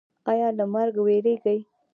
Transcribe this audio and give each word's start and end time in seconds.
ایا 0.31 0.47
له 0.57 0.65
مرګ 0.73 0.95
ویریږئ؟ 1.05 1.59